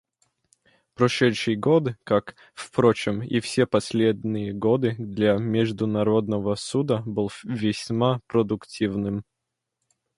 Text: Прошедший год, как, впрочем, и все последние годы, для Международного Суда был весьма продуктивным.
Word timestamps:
Прошедший 0.95 1.55
год, 1.55 1.89
как, 2.03 2.35
впрочем, 2.55 3.21
и 3.21 3.39
все 3.39 3.67
последние 3.67 4.51
годы, 4.51 4.95
для 4.97 5.37
Международного 5.37 6.55
Суда 6.55 7.03
был 7.05 7.29
весьма 7.43 8.19
продуктивным. 8.25 9.23